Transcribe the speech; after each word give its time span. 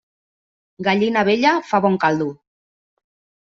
Gallina 0.87 1.23
vella 1.29 1.53
fa 1.69 1.83
bon 1.87 2.01
caldo. 2.07 2.29